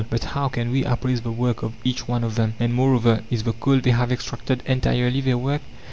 But 0.09 0.23
how 0.23 0.47
can 0.47 0.71
we 0.71 0.83
appraise 0.83 1.21
the 1.21 1.31
work 1.31 1.61
of 1.61 1.75
each 1.83 2.07
one 2.07 2.23
of 2.23 2.33
them? 2.33 2.55
And, 2.59 2.73
moreover, 2.73 3.21
Is 3.29 3.43
the 3.43 3.53
coal 3.53 3.79
they 3.81 3.91
have 3.91 4.11
extracted 4.11 4.63
entirely 4.65 5.21
their 5.21 5.37
work? 5.37 5.61